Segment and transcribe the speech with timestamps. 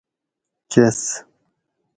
[0.71, 0.99] کس